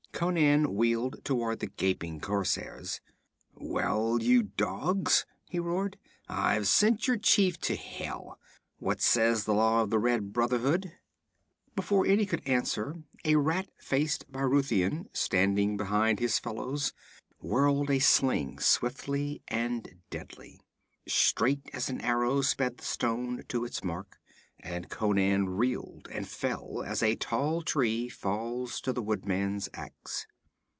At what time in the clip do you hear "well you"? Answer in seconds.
3.55-4.43